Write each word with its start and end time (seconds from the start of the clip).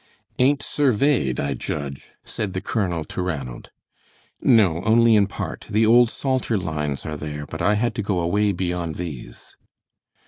"Ain't 0.39 0.63
surveyed, 0.63 1.39
I 1.39 1.53
judge," 1.53 2.13
said 2.25 2.53
the 2.53 2.59
colonel 2.59 3.05
to 3.05 3.21
Ranald. 3.21 3.69
"No, 4.41 4.81
only 4.83 5.15
in 5.15 5.27
part; 5.27 5.67
the 5.69 5.85
old 5.85 6.09
Salter 6.09 6.57
lines 6.57 7.05
are 7.05 7.15
there, 7.15 7.45
but 7.45 7.61
I 7.61 7.75
had 7.75 7.93
to 7.93 8.01
go 8.01 8.19
away 8.19 8.51
beyond 8.51 8.95
these." 8.95 9.55